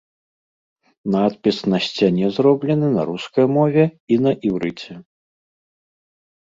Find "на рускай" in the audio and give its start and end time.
2.97-3.45